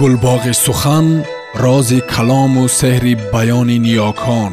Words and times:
гулбоғи 0.00 0.52
сухан 0.64 1.06
рози 1.64 2.00
калому 2.12 2.64
сеҳри 2.80 3.14
баёни 3.32 3.78
ниёкон 3.86 4.52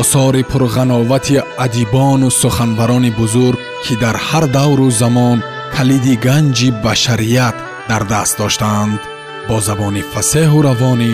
осори 0.00 0.42
пурғановати 0.50 1.36
адибону 1.64 2.28
суханбарони 2.40 3.10
бузург 3.20 3.58
ки 3.84 3.94
дар 4.02 4.16
ҳар 4.28 4.44
давру 4.56 4.88
замон 5.00 5.38
калиди 5.76 6.14
ганҷи 6.26 6.68
башарият 6.84 7.56
дар 7.90 8.02
даст 8.12 8.34
доштаанд 8.40 9.00
бо 9.48 9.56
забони 9.68 10.02
фасеҳу 10.12 10.58
равонӣ 10.68 11.12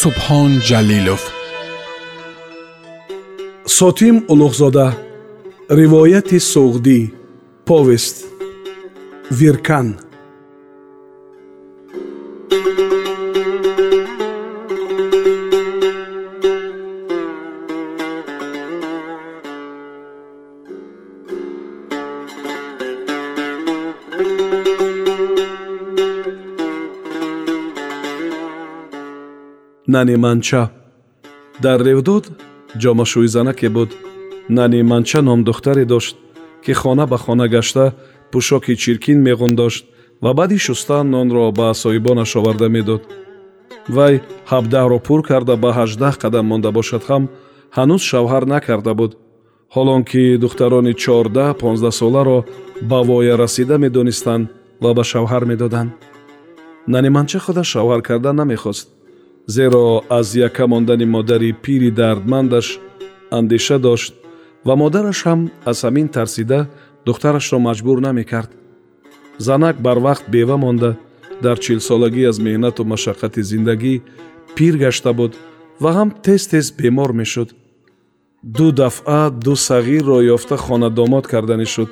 субҳон 0.00 0.50
ҷалилов 0.68 1.22
сотим 3.78 4.16
улуғзода 4.32 4.86
ривояти 5.80 6.38
суғдӣ 6.52 7.00
повест 7.68 8.16
виркан 9.38 9.88
Нани 29.87 30.15
манча 30.25 30.63
дар 31.63 31.79
ревдод 31.87 32.25
ҷомашӯизанаке 32.81 33.69
буд. 33.75 33.89
Нани 34.57 34.81
манча 34.91 35.21
ном 35.21 35.39
духтаре 35.43 35.85
дошт 35.85 36.15
ки 36.63 36.73
хона 36.73 37.05
ба 37.11 37.17
хона 37.17 37.47
гашта 37.55 37.85
пӯшоки 38.31 38.73
чиркин 38.81 39.19
меғундошт 39.27 39.83
ва 40.23 40.31
баъди 40.33 40.57
шустан 40.65 41.05
нонро 41.15 41.51
ба 41.59 41.67
соҳибонаш 41.81 42.31
оварда 42.39 42.67
медод. 42.75 43.01
Вай 43.95 44.13
ҳабдаҳро 44.51 44.97
пур 45.07 45.21
карда 45.29 45.55
ба 45.63 45.69
ҳаждаҳ 45.77 46.13
қадам 46.23 46.45
монда 46.51 46.71
бошад 46.77 47.03
ҳам 47.09 47.23
ҳанӯз 47.77 48.01
шавҳар 48.11 48.43
накарда 48.53 48.93
буд. 48.99 49.11
Ҳолон 49.75 50.01
ки 50.09 50.21
духтарони 50.43 50.93
чордаҳ 51.03 51.51
понздаҳсоларо 51.61 52.39
ба 52.89 52.99
воя 53.09 53.35
расида 53.43 53.75
медонистанд 53.85 54.45
ва 54.83 54.91
ба 54.97 55.03
шавҳар 55.11 55.43
медоданд. 55.51 55.91
Наниманча 56.93 57.39
худаш 57.45 57.67
шавҳар 57.73 58.01
кардан 58.07 58.35
намехост 58.41 58.87
зеро 59.47 60.01
аз 60.09 60.35
яка 60.35 60.67
мондани 60.67 61.05
модари 61.05 61.53
пири 61.53 61.91
дардмандаш 61.91 62.79
андеша 63.31 63.79
дошт 63.79 64.13
ва 64.65 64.75
модараш 64.75 65.19
ҳам 65.25 65.41
аз 65.65 65.77
ҳамин 65.85 66.07
тарсида 66.15 66.59
духтарашро 67.05 67.59
маҷбур 67.59 67.97
намекард. 68.07 68.51
Занак 69.37 69.75
барвақт 69.85 70.25
бева 70.35 70.57
монда 70.57 70.91
дар 71.43 71.57
чилсолагӣ 71.63 72.23
аз 72.31 72.37
меҳнату 72.47 72.81
машаққати 72.93 73.41
зиндагӣ 73.51 73.93
пир 74.55 74.73
гашта 74.83 75.11
буд 75.19 75.31
ва 75.83 75.91
ҳам 75.97 76.09
тез 76.25 76.41
тез 76.51 76.65
бемор 76.79 77.11
мешуд. 77.19 77.49
Ду 78.57 78.67
дафъа 78.71 79.21
ду 79.45 79.53
сағирро 79.67 80.17
ёфта 80.35 80.57
хонадомод 80.65 81.25
карданӣ 81.31 81.65
шуд 81.73 81.89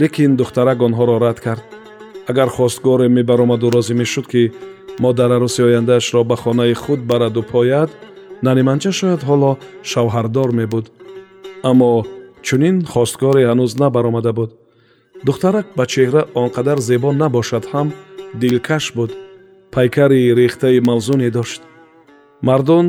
лекин 0.00 0.36
духтарак 0.36 0.78
онҳоро 0.86 1.16
рад 1.24 1.38
кард. 1.46 1.64
Агар 2.30 2.48
хостгоре 2.56 3.08
мебаромаду 3.08 3.70
розӣ 3.74 3.94
мешуд 3.94 4.26
ки 4.32 4.42
модар 5.04 5.30
арӯси 5.36 5.60
ояндаашро 5.68 6.20
ба 6.30 6.36
хонаи 6.42 6.74
худ 6.82 7.00
бараду 7.10 7.42
пояд 7.42 7.90
наниманча 8.46 8.92
шояд 8.98 9.22
ҳоло 9.28 9.52
шавҳардор 9.90 10.50
мебуд. 10.58 10.86
Аммо 11.70 11.92
чунин 12.46 12.76
хостгоре 12.92 13.42
ҳанӯз 13.50 13.72
набаромада 13.82 14.32
буд. 14.38 14.50
Духтарак 15.26 15.66
ба 15.76 15.84
чеҳра 15.92 16.22
он 16.40 16.48
қадар 16.56 16.78
зебо 16.88 17.10
набошад 17.22 17.64
ҳам 17.72 17.88
дилкаш 18.40 18.84
буд. 18.96 19.10
Пайкари 19.74 20.34
рехтаи 20.38 20.78
мавзуне 20.88 21.30
дошт. 21.36 21.60
Мардон 22.48 22.86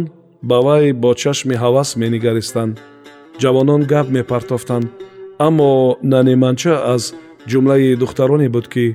ба 0.49 0.57
вай 0.65 0.85
бо 1.03 1.11
чашми 1.21 1.55
ҳавас 1.63 1.89
менигаристанд. 2.01 2.73
Ҷавонон 3.41 3.81
гап 3.91 4.07
мепартофтанд. 4.15 4.87
Аммо 5.47 5.71
наниманча 6.13 6.75
аз 6.93 7.03
ҷумлаи 7.49 7.95
духтароне 8.01 8.49
буд 8.55 8.67
ки 8.73 8.85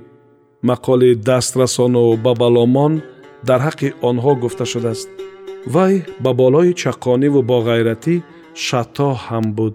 мақоли 0.70 1.10
дастрасону 1.28 2.04
бабаломон 2.24 2.92
дар 3.48 3.60
ҳаққи 3.66 3.88
онҳо 4.08 4.32
гуфта 4.42 4.64
шудааст. 4.72 5.08
Вай 5.74 5.94
ба 6.24 6.30
болои 6.40 6.72
чаққониву 6.82 7.40
боғайратӣ 7.50 8.14
шатто 8.64 9.08
ҳам 9.26 9.46
буд. 9.56 9.74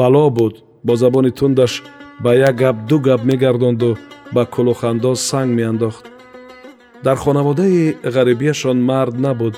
Бало 0.00 0.24
буд 0.38 0.54
бо 0.86 0.92
забони 1.02 1.30
тундаш 1.38 1.72
ба 2.24 2.30
як 2.48 2.54
гап 2.62 2.76
ду 2.88 2.96
гап 3.06 3.20
мегардонду 3.30 3.90
ба 4.34 4.42
кулухандоз 4.54 5.18
санг 5.30 5.50
меандохт. 5.58 6.04
Дар 7.04 7.16
хонаводаи 7.24 7.96
ғарибияшон 8.14 8.78
мард 8.90 9.14
набуд 9.24 9.54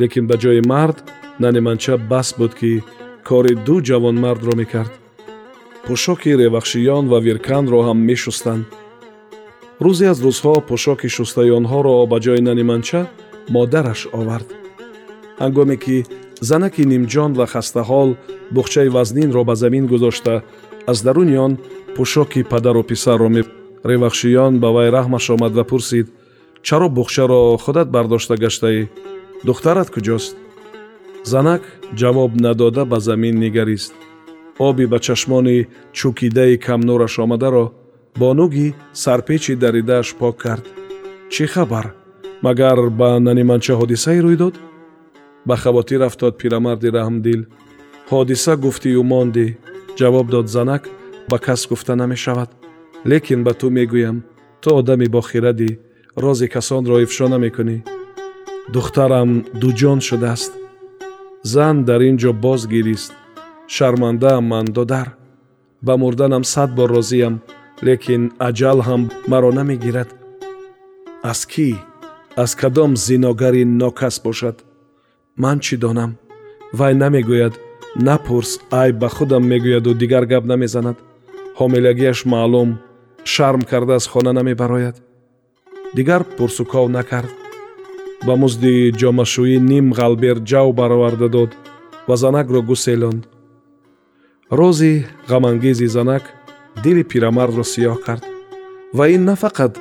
лекин 0.00 0.24
ба 0.30 0.36
ҷои 0.42 0.60
мард 0.72 0.96
наниманча 1.42 1.94
бас 2.10 2.28
буд 2.38 2.52
ки 2.58 2.82
кори 3.28 3.54
ду 3.66 3.74
ҷавонмардро 3.88 4.54
мекард. 4.60 4.92
Пӯшоки 5.84 6.30
ревахшиён 6.40 7.04
ва 7.12 7.18
вирканро 7.26 7.80
ҳам 7.86 7.98
мешустанд 8.10 8.64
рӯзе 9.82 10.06
аз 10.12 10.18
рӯзҳо 10.26 10.54
пӯшоки 10.68 11.08
шустаи 11.16 11.50
онҳоро 11.58 11.94
ба 12.10 12.16
ҷои 12.24 12.40
наниманча 12.48 13.00
модараш 13.54 14.00
овард. 14.20 14.48
Ҳангоме 15.42 15.76
ки 15.84 15.96
занаки 16.48 16.82
нимҷон 16.92 17.32
ва 17.38 17.46
хастаҳол 17.52 18.08
бухчаи 18.56 18.88
вазнинро 18.96 19.42
ба 19.48 19.54
замин 19.62 19.84
гузошта 19.92 20.34
аз 20.90 20.98
даруни 21.06 21.36
он 21.46 21.52
пӯшоки 21.96 22.40
падару 22.52 22.82
писарро 22.90 23.28
ме 23.34 23.42
ревахшиён 23.90 24.52
ба 24.62 24.68
вай 24.76 24.88
раҳмаш 24.96 25.26
омад 25.34 25.52
ва 25.58 25.64
пурсид 25.70 26.06
чаро 26.66 26.88
бухчаро 26.88 27.40
худат 27.64 27.88
бардошта 27.94 28.34
гаштаӣ? 28.42 28.82
Духтарат 29.46 29.88
куҷост? 29.94 30.34
Занак 31.30 31.62
ҷавоб 32.00 32.32
надода 32.44 32.82
ба 32.92 32.98
замин 33.00 33.36
нигарист. 33.44 33.92
Оби 34.58 34.84
ба 34.92 34.98
чашмони 35.06 35.58
чӯкидаи 35.98 36.54
камнураш 36.66 37.14
омадаро 37.24 37.64
бо 38.18 38.34
нуги 38.34 38.74
сарпечи 38.92 39.54
даридааш 39.62 40.08
пок 40.18 40.36
кард. 40.42 40.64
Чӣ 41.32 41.46
хабар? 41.46 41.86
Магар 42.42 42.78
ба 43.00 43.10
наниманча 43.26 43.74
ҳодисае 43.80 44.20
рӯй 44.24 44.36
дод? 44.42 44.54
Ба 45.48 45.54
хавотир 45.62 46.00
афтод 46.08 46.34
пирамарди 46.40 46.88
раҳмдил. 46.96 47.40
Ҳодиса 48.10 48.52
гуфтию 48.64 49.02
мондӣ. 49.12 49.46
Ҷавоб 49.98 50.26
дод 50.34 50.46
занак 50.54 50.82
ба 51.30 51.36
кас 51.44 51.60
гуфта 51.70 51.94
намешавад. 52.02 52.50
Лекин 53.10 53.40
ба 53.46 53.52
ту 53.60 53.66
мегӯям. 53.76 54.16
Ту 54.62 54.68
одами 54.78 55.06
бохирадӣ. 55.16 55.70
Рози 56.22 56.48
касонро 56.54 56.96
ифшо 57.04 57.26
намекунӣ 57.34 57.78
духтарам 58.72 59.30
дуҷон 59.60 60.00
шудааст. 60.08 60.52
Зан 61.52 61.76
дар 61.88 62.00
ин 62.08 62.16
ҷо 62.22 62.32
бозгирист. 62.44 63.12
Шармандаам 63.74 64.44
ман 64.52 64.66
додар. 64.76 65.08
Ба 65.86 65.94
мурданам 65.96 66.44
сад 66.52 66.70
бор 66.76 66.90
розиям 66.96 67.34
лекин 67.86 68.22
аҷал 68.48 68.78
ҳам 68.86 69.02
маро 69.30 69.50
намегирад. 69.58 70.10
Аз 71.30 71.40
кӣ 71.52 71.68
аз 72.42 72.50
кадом 72.60 72.92
зиногари 73.06 73.64
нокас 73.80 74.16
бошад? 74.24 74.56
Ман 75.42 75.58
чӣ 75.64 75.76
донам? 75.84 76.10
Вай 76.78 76.94
намегӯяд. 77.02 77.54
Напурс 78.06 78.50
айб 78.82 78.94
ба 79.02 79.08
худам 79.16 79.44
мегӯяду 79.52 79.90
дигар 80.02 80.24
гап 80.32 80.44
намезанад. 80.52 80.96
Ҳомилагиаш 81.58 82.18
маълум 82.32 82.70
шарм 83.32 83.62
карда 83.70 83.94
аз 83.98 84.06
хона 84.12 84.32
намебарояд. 84.38 84.96
Дигар 85.96 86.22
пурсуков 86.36 86.86
накард. 86.96 87.32
Ба 88.26 88.34
музди 88.42 88.72
ҷомашӯӣ 89.00 89.58
ним 89.70 89.86
ғалбер 89.98 90.36
ҷав 90.50 90.68
бароварда 90.78 91.28
дод 91.36 91.50
ва 92.08 92.16
занакро 92.22 92.60
гуселонд. 92.70 93.22
Рози 94.58 94.92
ғамангези 95.30 95.86
занак 95.96 96.24
дили 96.82 97.02
пирамардро 97.10 97.64
сиёҳ 97.72 97.98
кард. 98.06 98.24
Ва 98.96 99.04
ин 99.14 99.24
на 99.24 99.34
фақат 99.42 99.72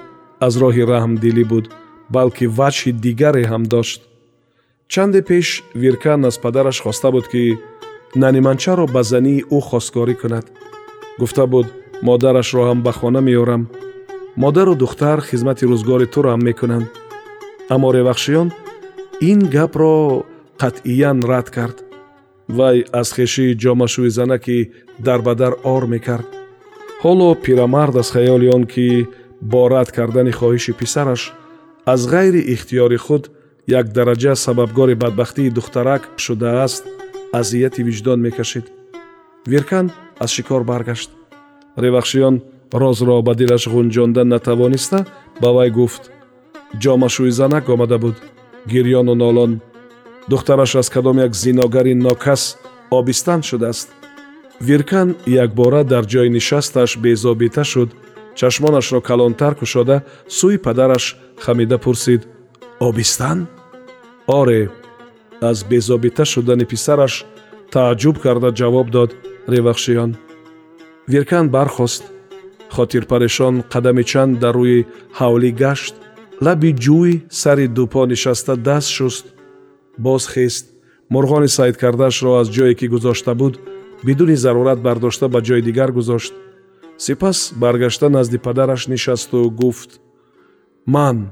аз 0.45 0.53
роҳи 0.61 0.83
раҳмдилӣ 0.93 1.43
буд 1.51 1.65
балки 2.15 2.45
ваҷҳи 2.57 2.91
дигаре 3.05 3.43
ҳам 3.51 3.63
дошт. 3.73 4.01
Чанде 4.93 5.21
пеш 5.29 5.47
виркан 5.81 6.21
аз 6.29 6.35
падараш 6.43 6.77
хоста 6.83 7.09
буд 7.15 7.25
ки 7.31 7.43
наниманчаро 8.23 8.85
ба 8.95 9.01
зании 9.11 9.45
ӯ 9.57 9.59
хостгорӣ 9.69 10.15
кунад. 10.21 10.45
Гуфта 11.19 11.45
буд 11.53 11.67
модарашро 12.07 12.61
ҳам 12.69 12.79
ба 12.85 12.91
хона 12.99 13.21
меорам. 13.27 13.63
Модару 14.43 14.73
духтар 14.75 15.19
хизмати 15.29 15.65
рӯзгори 15.71 16.07
туро 16.13 16.29
ҳам 16.33 16.41
мекунанд 16.49 16.87
аммо 17.73 17.87
ревахшиён 17.97 18.47
ин 19.29 19.39
гапро 19.55 19.93
қатъиян 20.61 21.19
рад 21.31 21.47
кард. 21.55 21.77
Вай 22.57 22.77
аз 22.99 23.09
хешии 23.17 23.57
ҷомашӯи 23.63 24.09
занаки 24.17 24.57
дарбадар 25.05 25.53
ор 25.75 25.83
мекард 25.93 26.27
ҳоло 27.03 27.29
пирамард 27.43 27.95
аз 28.01 28.09
хаёли 28.15 28.47
он 28.55 28.63
ки 28.73 29.07
бо 29.51 29.61
рад 29.73 29.89
кардани 29.97 30.31
хоҳиши 30.39 30.73
писараш 30.81 31.21
аз 31.93 32.01
ғайри 32.13 32.41
ихтиёри 32.53 32.97
худ 33.05 33.23
як 33.67 33.85
дараҷа 33.97 34.33
сабабгори 34.35 34.95
бадбахтии 35.03 35.53
духтарак 35.57 36.01
шудааст 36.23 36.83
азияти 37.39 37.81
виҷдон 37.87 38.19
мекашид. 38.25 38.65
Виркан 39.51 39.91
аз 40.23 40.29
шикор 40.35 40.63
баргашт. 40.63 41.09
Ревахшиён 41.83 42.35
розро 42.81 43.21
ба 43.21 43.33
дилаш 43.35 43.63
ғунҷонда 43.73 44.23
натавониста 44.23 44.99
ба 45.41 45.49
вай 45.55 45.69
гуфт 45.77 46.03
ҷомашӯи 46.81 47.31
занак 47.39 47.65
омада 47.69 47.97
буд 48.03 48.15
гирьёну 48.71 49.13
нолон. 49.15 49.51
Духтараш 50.29 50.75
аз 50.75 50.89
кадом 50.89 51.17
як 51.27 51.33
зиногари 51.35 51.93
нокас 51.93 52.57
обистан 52.91 53.41
шудааст 53.43 53.89
виркан 54.61 55.15
якбора 55.27 55.83
дар 55.83 56.05
ҷои 56.05 56.29
нишасташ 56.29 56.97
безобита 56.97 57.63
шуд. 57.63 57.89
Чашмонашро 58.35 59.01
калонтар 59.01 59.55
кушода 59.55 60.03
сӯи 60.27 60.57
падараш 60.57 61.17
хамида 61.39 61.77
пурсид. 61.77 62.21
Обистан? 62.79 63.47
Оре 64.27 64.69
аз 65.41 65.63
безобита 65.63 66.25
шудани 66.25 66.65
писараш 66.65 67.25
тааҷҷуб 67.73 68.15
карда 68.23 68.49
ҷавоб 68.59 68.87
дод 68.95 69.11
ревахшиён 69.53 70.11
виркан 71.11 71.49
бархост. 71.49 72.03
Хотирпарешон 72.75 73.55
қадами 73.73 74.03
чанд 74.11 74.39
дар 74.43 74.55
рӯи 74.55 74.79
ҳавлӣ 75.19 75.51
гашт. 75.63 75.95
Лаби 76.45 76.71
ҷӯй 76.85 77.13
сари 77.41 77.67
дупо 77.67 78.01
нишаста 78.11 78.53
даст 78.67 78.89
шуст. 78.97 79.25
Боз 79.97 80.23
хест 80.33 80.65
мурғони 81.13 81.49
саидкардаашро 81.57 82.31
аз 82.41 82.47
ҷое 82.55 82.73
ки 82.79 82.87
гузошта 82.93 83.33
буд 83.35 83.53
бидуни 84.05 84.35
зарурат 84.35 84.81
бардошта 84.81 85.27
ба 85.29 85.41
ҷои 85.41 85.61
дигар 85.61 85.91
гузошт. 85.91 86.33
Сипас 86.97 87.53
баргашта 87.55 88.09
назди 88.09 88.37
падараш 88.37 88.87
нишасту 88.87 89.49
гуфт 89.49 89.99
ман 90.85 91.31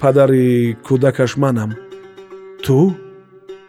падари 0.00 0.76
кӯдакаш 0.86 1.36
манам. 1.36 1.70
Ту? 2.64 2.94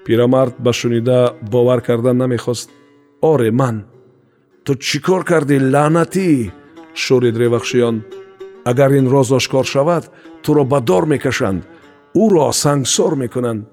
Пирамард 0.05 0.55
ба 0.59 0.73
шунида 0.73 1.35
бовар 1.41 1.81
кардан 1.81 2.17
намехост 2.17 2.69
оре 3.21 3.51
ман 3.51 3.85
ту 4.63 4.75
чӣ 4.75 4.99
кор 5.01 5.23
кардӣ 5.23 5.57
лаънатӣ? 5.73 6.51
шӯрид 6.93 7.35
ревахшиён. 7.41 7.97
Агар 8.69 8.91
ин 8.99 9.07
роз 9.13 9.31
ошкор 9.31 9.65
шавад 9.65 10.03
туро 10.43 10.63
ба 10.71 10.79
дор 10.81 11.05
мекашанд 11.05 11.61
ӯро 12.23 12.51
сангсор 12.51 13.13
мекунанд. 13.15 13.67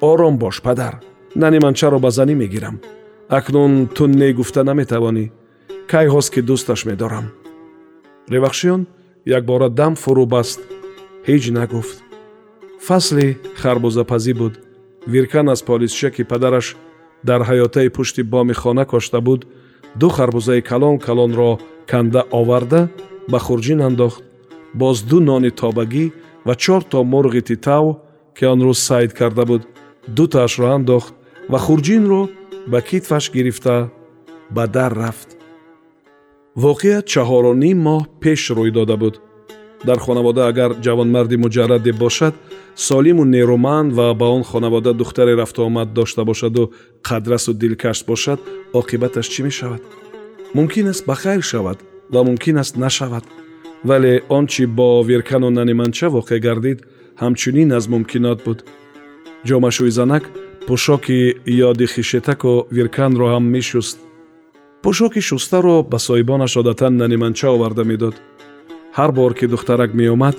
Ором 0.00 0.38
бош 0.38 0.56
падар 0.62 0.94
нани 1.34 1.58
манчаро 1.64 1.98
ба 1.98 2.10
занӣ 2.10 2.34
мегирам 2.34 2.76
акнун 3.30 3.86
ту 3.86 4.06
не 4.06 4.32
гуфта 4.32 4.64
наметавонӣ. 4.64 5.30
Кай 5.90 6.06
ҳост 6.14 6.30
ки 6.34 6.40
дӯсташ 6.48 6.80
медорам? 6.88 7.26
Ревахшиён 8.32 8.82
якбора 9.38 9.68
дам 9.68 9.94
фурӯ 10.02 10.26
баст. 10.34 10.60
Ҳеҷ 11.28 11.44
нагуфт. 11.58 11.98
Фасли 12.86 13.38
харбузапазӣ 13.60 14.32
буд. 14.40 14.54
Виркан 15.12 15.48
аз 15.54 15.60
полисча 15.68 16.10
ки 16.10 16.22
падараш 16.30 16.76
дар 17.28 17.40
ҳаётаи 17.48 17.88
пушти 17.96 18.22
боми 18.22 18.54
хона 18.60 18.84
кошта 18.84 19.20
буд. 19.20 19.40
Ду 20.00 20.08
харбузаи 20.16 20.60
калон 20.70 20.96
калонро 21.06 21.50
канда 21.90 22.22
оварда 22.40 22.80
ба 23.30 23.38
хурҷин 23.46 23.80
андохт. 23.88 24.22
Боз 24.74 24.96
ду 25.10 25.18
нони 25.20 25.50
тобагӣ 25.50 26.04
ва 26.46 26.54
чор 26.62 26.82
то 26.90 26.98
мурғи 27.12 27.42
титав 27.48 27.84
ки 28.36 28.44
он 28.52 28.60
рӯз 28.66 28.80
сайд 28.88 29.12
карда 29.18 29.44
буд 29.50 29.62
дутаашро 30.16 30.66
андохт 30.76 31.14
ва 31.52 31.58
хурҷинро 31.58 32.22
ба 32.66 32.80
китфаш 32.82 33.30
гирифта 33.32 33.90
ба 34.50 34.66
дар 34.66 34.92
рафт. 34.94 35.36
Воқеа 36.56 37.02
чаҳору 37.12 37.54
ним 37.54 37.78
моҳ 37.86 38.02
пеш 38.20 38.50
рӯй 38.56 38.70
дода 38.70 38.96
буд. 38.96 39.20
Дар 39.86 39.98
хонавода 39.98 40.42
агар 40.50 40.70
ҷавонмарди 40.84 41.36
муҷарраде 41.44 41.92
бошад 41.92 42.34
солиму 42.74 43.24
нерӯманд 43.24 43.90
ва 43.98 44.14
ба 44.14 44.26
он 44.36 44.42
хонавода 44.50 44.92
духтаре 44.92 45.34
рафтуомад 45.36 45.92
дошта 45.92 46.24
бошаду 46.24 46.72
қадрасу 47.08 47.52
дилкаш 47.54 47.98
бошад 48.04 48.40
оқибаташ 48.80 49.26
чӣ 49.32 49.42
мешавад? 49.42 49.82
Мумкин 50.54 50.88
аст 50.88 51.06
ба 51.06 51.14
хайр 51.14 51.42
шавад 51.42 51.78
ва 52.10 52.20
мумкин 52.24 52.56
аст 52.58 52.76
нашавад. 52.76 53.24
Вале 53.84 54.22
он 54.28 54.46
чи 54.46 54.66
бо 54.66 55.02
виркану 55.02 55.50
наниманча 55.50 56.06
воқеъ 56.16 56.38
гардид 56.46 56.78
ҳамчунин 57.22 57.72
аз 57.76 57.84
мумкинот 57.88 58.38
буд. 58.44 58.58
Ҷомашӯйзанак 59.48 60.24
пӯшоки 60.66 61.20
ёди 61.68 61.86
хишетаку 61.92 62.54
вирканро 62.76 63.26
ҳам 63.32 63.44
мешуст 63.54 63.98
пӯшоки 64.82 65.20
шустаро 65.28 65.76
ба 65.90 65.98
соҳибонаш 66.06 66.52
одатан 66.60 66.92
наниманча 67.02 67.48
оварда 67.56 67.84
медод. 67.90 68.16
Ҳар 68.98 69.10
бор 69.18 69.32
ки 69.38 69.46
духтарак 69.52 69.90
меомад 70.00 70.36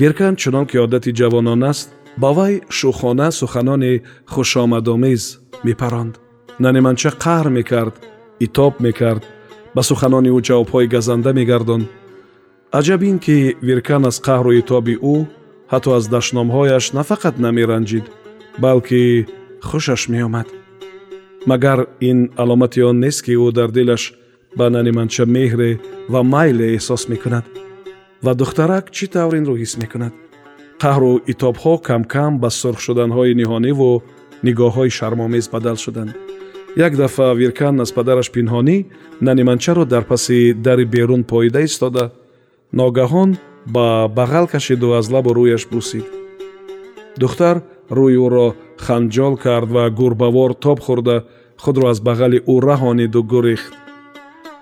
виркан 0.00 0.34
чунон 0.42 0.66
ки 0.70 0.76
одати 0.84 1.10
ҷавонон 1.18 1.62
аст 1.70 1.88
ба 2.22 2.30
вай 2.36 2.54
шӯхона 2.78 3.28
суханони 3.40 3.92
хушомадомез 4.32 5.22
мепаронд. 5.66 6.14
Наниманча 6.64 7.10
қаҳр 7.24 7.48
мекард 7.58 7.94
итоб 8.46 8.74
мекард 8.86 9.22
ба 9.74 9.82
суханони 9.88 10.30
ӯ 10.36 10.40
ҷавобҳои 10.48 10.86
газанда 10.94 11.30
мегардонд 11.38 11.86
аҷаб 12.78 13.00
ин 13.10 13.18
ки 13.24 13.36
виркан 13.68 14.02
аз 14.10 14.16
қаҳру 14.26 14.50
итоби 14.60 14.94
ӯ 15.14 15.16
ҳатто 15.72 15.90
аз 15.98 16.04
дашномҳояш 16.14 16.84
на 16.96 17.02
фақат 17.10 17.34
намеранҷид 17.44 18.04
балки 18.64 19.02
хушаш 19.70 20.02
меомад. 20.12 20.48
Магар 21.50 21.78
ин 22.00 22.18
аломати 22.42 22.80
он 22.88 22.96
нест 23.04 23.20
ки 23.24 23.32
ӯ 23.44 23.52
дар 23.58 23.70
дилаш 23.76 24.02
ба 24.58 24.70
наниманча 24.70 25.24
меҳре 25.36 25.70
ва 26.12 26.20
майле 26.32 26.66
эҳсос 26.76 27.02
мекунад 27.12 27.44
ва 28.24 28.34
духтарак 28.34 28.84
чӣ 28.96 29.06
тавр 29.14 29.34
инро 29.40 29.54
ҳис 29.62 29.72
мекунад? 29.82 30.14
Қаҳру 30.82 31.12
итобҳо 31.32 31.74
камкам 31.88 32.32
ба 32.42 32.48
сурх 32.60 32.78
шуданҳои 32.86 33.38
ниҳониву 33.40 33.90
нигоҳҳои 34.46 34.90
шармомез 34.98 35.46
бадал 35.54 35.76
шуданд. 35.84 36.12
Як 36.86 36.92
дафъа 37.02 37.28
виркан 37.40 37.74
аз 37.84 37.90
падараш 37.96 38.28
пинҳонӣ 38.34 38.76
наниманчаро 39.26 39.84
дар 39.92 40.04
паси 40.10 40.38
дари 40.66 40.84
берун 40.94 41.22
поида 41.30 41.60
истода. 41.68 42.04
Ногаҳон 42.78 43.30
ба 43.74 43.86
бағал 44.18 44.46
кашиду 44.54 44.88
аз 44.98 45.06
лабу 45.14 45.30
рӯяш 45.38 45.62
бусид. 45.72 46.06
Духтар 47.20 47.56
рӯи 47.90 48.16
ӯро 48.26 48.48
ханҷол 48.84 49.34
кард 49.44 49.68
ва 49.76 49.90
гурбавор 49.90 50.54
тоб 50.54 50.78
хӯрда. 50.86 51.24
Худро 51.62 51.86
аз 51.92 51.98
бағали 52.00 52.38
ӯ 52.52 52.54
раҳониду 52.68 53.22
гурехт 53.22 53.72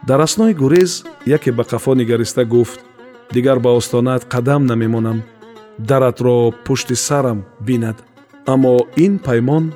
дар 0.07 0.21
аснои 0.21 0.55
гурез 0.55 1.05
яке 1.27 1.53
ба 1.53 1.63
қафо 1.63 1.95
нигариста 1.95 2.45
гуфт 2.45 2.81
дигар 3.33 3.59
ба 3.61 3.71
остонаат 3.71 4.25
қадам 4.25 4.67
намемонам. 4.67 5.23
Даратро 5.79 6.53
пушти 6.65 6.95
сарам 6.95 7.45
бинад. 7.61 7.97
Аммо 8.47 8.77
ин 8.97 9.19
паймон 9.19 9.73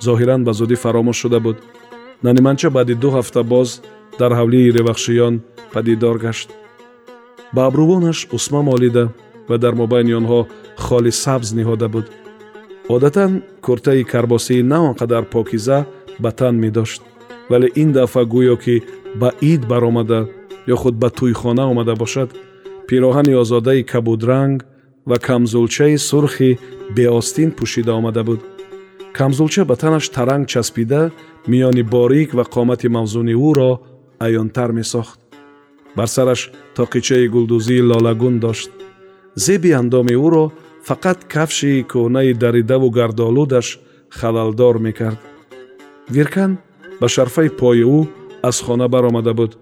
зоҳиран 0.00 0.44
ба 0.44 0.52
зудӣ 0.52 0.76
фаромӯш 0.76 1.16
шуда 1.22 1.40
буд. 1.40 1.56
Наниманча 2.22 2.70
баъди 2.70 2.94
ду 2.94 3.08
ҳафта 3.10 3.42
боз 3.42 3.82
дар 4.18 4.32
ҳавлии 4.32 4.72
ревахшиён 4.76 5.34
падидор 5.72 6.18
гашт. 6.18 6.48
Ба 7.54 7.66
абрӯвонаш 7.68 8.28
усма 8.32 8.62
молида 8.62 9.04
ва 9.48 9.58
дар 9.58 9.74
мобайни 9.74 10.14
онҳо 10.20 10.40
холи 10.84 11.12
сабз 11.12 11.48
ниҳода 11.58 11.88
буд 11.88 12.06
одатан 12.88 13.42
куртаи 13.60 14.02
карбосии 14.04 14.62
на 14.62 14.82
он 14.82 14.94
қадар 14.94 15.24
покиза 15.24 15.86
ба 16.18 16.32
тан 16.32 16.56
медошт 16.58 17.02
вале 17.48 17.68
ин 17.74 17.92
дафъа 17.92 18.22
гӯё 18.22 18.56
ки 18.64 18.82
ба 19.14 19.32
ид 19.40 19.66
баромада 19.66 20.28
ё 20.66 20.76
худ 20.76 20.94
ба 20.94 21.08
тӯйхона 21.10 21.64
омада 21.70 21.94
бошад 21.94 22.30
пироҳани 22.88 23.34
озодаи 23.34 23.82
кабудранг 23.82 24.66
ва 25.06 25.16
камзулчаи 25.18 25.98
сурхи 25.98 26.58
беостин 26.96 27.50
пӯшида 27.50 27.92
омада 27.92 28.22
буд. 28.24 28.40
камзулча 29.12 29.64
ба 29.64 29.76
танаш 29.76 30.08
таранг 30.08 30.48
часпида 30.48 31.10
миёни 31.46 31.82
борик 31.82 32.34
ва 32.34 32.44
қомати 32.54 32.88
мавзуни 32.88 33.34
ӯро 33.48 33.70
аёнтар 34.18 34.72
месохт. 34.72 35.18
бар 35.96 36.08
сараш 36.08 36.50
тоқичаи 36.76 37.28
гулдузии 37.28 37.80
лолагун 37.80 38.40
дошт. 38.40 38.70
зеби 39.34 39.70
андоми 39.70 40.14
ӯро 40.26 40.44
фақат 40.88 41.18
кафши 41.32 41.72
кӯҳнаи 41.90 42.32
даридаву 42.42 42.88
гардолудаш 42.98 43.66
халалдор 44.18 44.76
мекард. 44.86 45.20
Виркан 46.14 46.52
ба 47.00 47.06
шарфаи 47.14 47.48
пои 47.60 47.82
ӯ 47.98 48.00
аз 48.48 48.56
хона 48.64 48.88
баромада 48.88 49.32
буд. 49.34 49.52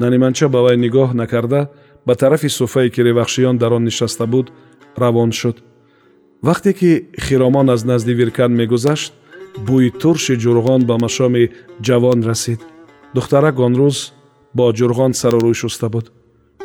Наниманча 0.00 0.46
ба 0.48 0.60
вай 0.64 0.76
нигоҳ 0.84 1.10
накарда 1.20 1.60
ба 2.06 2.14
тарафи 2.14 2.48
суфае 2.48 2.90
ки 2.90 3.00
ревахшиён 3.06 3.56
дар 3.58 3.72
он 3.72 3.84
нишаста 3.84 4.26
буд 4.26 4.46
равон 4.96 5.32
шуд. 5.32 5.56
Вақте 6.42 6.72
ки 6.78 6.90
хиромон 7.24 7.70
аз 7.70 7.84
назди 7.84 8.12
виркан 8.14 8.52
мегузашт 8.60 9.12
бӯи 9.66 9.90
турши 10.00 10.34
ҷурғон 10.42 10.82
ба 10.88 10.98
машоми 10.98 11.50
ҷавон 11.86 12.20
расид. 12.28 12.60
Духтарак 13.14 13.58
он 13.58 13.74
рӯз 13.80 14.12
бо 14.56 14.64
ҷурғон 14.78 15.12
сарурӯй 15.20 15.54
шуста 15.54 15.88
буд. 15.88 16.06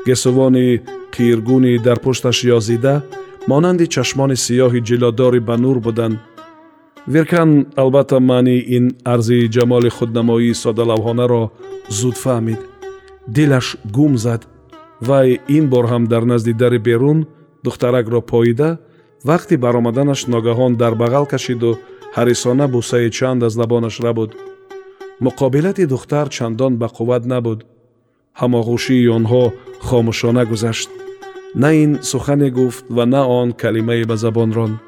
Гесувони 0.05 0.81
қиргуни 1.13 1.79
дар 1.85 1.99
пушташ 1.99 2.37
ёзида 2.57 3.03
монанди 3.47 3.85
чашмони 3.87 4.35
сиёҳи 4.45 4.81
ҷилодори 4.89 5.39
ба 5.47 5.55
нур 5.57 5.77
буданд. 5.79 6.17
Виркан 7.13 7.49
албатта 7.81 8.19
маънии 8.19 8.65
ин 8.77 8.85
арзи 9.13 9.49
ҷамоли 9.55 9.89
худнамоии 9.97 10.59
содалавҳонаро 10.63 11.43
зуд 11.99 12.15
фаҳмид. 12.23 12.61
Дилаш 13.35 13.67
гум 13.95 14.13
зад. 14.25 14.41
Вай 15.07 15.39
ин 15.57 15.65
бор 15.73 15.85
ҳам 15.91 16.03
дар 16.13 16.23
назди 16.31 16.53
дари 16.61 16.79
берун 16.87 17.19
духтаракро 17.65 18.21
поида 18.31 18.69
вақти 19.29 19.55
баромаданаш 19.63 20.21
ногаҳон 20.33 20.73
дар 20.81 20.93
бағал 21.01 21.25
кашиду 21.33 21.71
ҳарисона 22.17 22.65
бусаи 22.75 23.09
чанд 23.17 23.43
аз 23.47 23.53
лабонаш 23.61 23.95
рабуд 24.05 24.31
муқобилати 25.25 25.85
духтар 25.93 26.29
чандон 26.35 26.73
бақувват 26.83 27.23
набуд. 27.33 27.59
Ҳамоғӯшии 28.39 29.11
онҳо 29.17 29.43
хомӯшона 29.87 30.43
гузашт 30.51 30.89
на 31.55 31.73
ин 31.73 31.99
сухане 32.01 32.49
гуфт 32.49 32.85
ва 32.89 33.05
на 33.05 33.27
он 33.27 33.53
калимае 33.53 34.05
ба 34.05 34.15
забон 34.17 34.51
ронд 34.53 34.79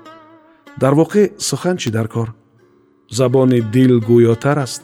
дар 0.79 0.93
воқеъ 0.93 1.31
сухан 1.37 1.77
чӣ 1.77 1.89
дар 1.91 2.07
кор? 2.07 2.33
Забони 3.09 3.61
дил 3.61 3.99
гӯётар 3.99 4.57
аст. 4.65 4.83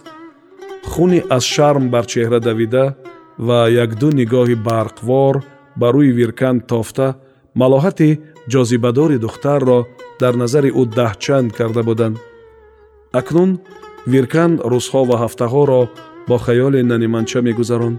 Хуни 0.92 1.24
аз 1.30 1.44
шарм 1.44 1.90
бар 1.90 2.06
чеҳра 2.06 2.40
давида 2.40 2.96
ва 3.38 3.70
якду 3.70 4.10
нигоҳи 4.20 4.56
барқвор 4.68 5.36
ба 5.80 5.88
рӯи 5.96 6.12
виркан 6.20 6.58
тофта 6.62 7.08
малоҳати 7.56 8.20
ҷозибадори 8.52 9.18
духтарро 9.26 9.80
дар 10.22 10.34
назари 10.42 10.70
ӯ 10.82 10.84
даҳчанд 10.98 11.50
карда 11.58 11.82
буданд. 11.84 12.18
Акнун 13.20 13.52
виркан 14.14 14.52
рӯзҳо 14.72 15.02
ва 15.10 15.16
ҳафтаҳоро 15.24 15.82
бо 16.28 16.38
хаёли 16.46 16.82
наниманча 16.92 17.40
мегузаронд 17.48 17.98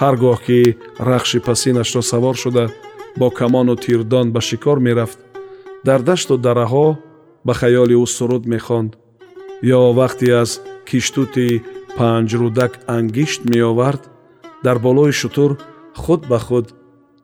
ҳар 0.00 0.14
гоҳ 0.22 0.38
ки 0.46 0.58
рахши 1.10 1.38
пасинашро 1.48 2.02
савор 2.12 2.36
шуда 2.42 2.64
бо 3.18 3.30
камону 3.30 3.76
тирдон 3.76 4.32
ба 4.32 4.40
шикор 4.40 4.78
мерафт 4.80 5.18
дар 5.84 6.00
дашту 6.02 6.34
дараҳо 6.38 6.86
ба 7.46 7.52
хаёли 7.60 7.94
ӯ 8.02 8.06
суруд 8.16 8.44
мехонд 8.54 8.92
ё 9.76 9.80
вақте 10.00 10.26
аз 10.42 10.50
киштути 10.88 11.48
панҷрӯдак 11.96 12.72
ангишт 12.96 13.40
меовард 13.52 14.02
дар 14.64 14.78
болои 14.78 15.12
шутур 15.20 15.50
худ 16.02 16.22
ба 16.30 16.38
худ 16.46 16.66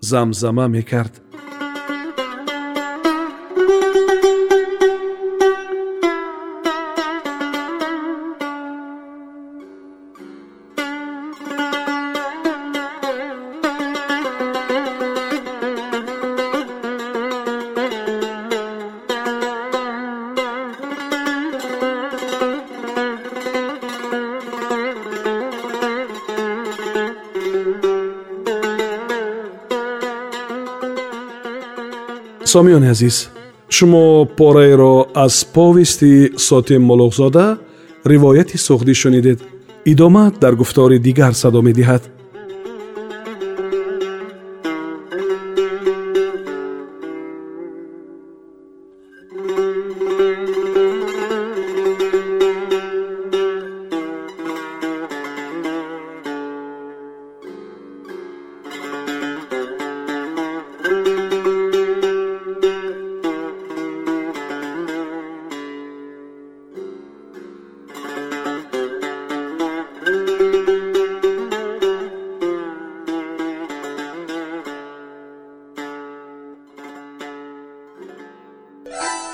замзама 0.00 0.66
мекард 0.76 1.14
сомиёни 32.48 32.88
азиз 32.88 33.28
шумо 33.68 34.24
пораеро 34.24 35.06
аз 35.14 35.44
повести 35.44 36.32
сотим 36.36 36.82
молуғзода 36.88 37.58
ривояти 38.04 38.56
суғдӣ 38.56 38.94
шунидед 38.94 39.38
идома 39.84 40.32
дар 40.40 40.54
гуфтори 40.56 40.98
дигар 40.98 41.34
садо 41.34 41.60
медиҳад 41.60 42.02